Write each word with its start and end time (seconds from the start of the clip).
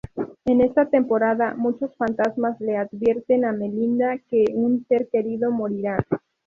En 0.45 0.61
esta 0.61 0.89
temporada 0.89 1.53
muchos 1.55 1.95
fantasmas 1.95 2.59
le 2.59 2.75
advierten 2.75 3.45
a 3.45 3.51
Melinda 3.51 4.17
que 4.31 4.45
un 4.51 4.83
ser 4.89 5.09
querido 5.11 5.51
morirá. 5.51 5.99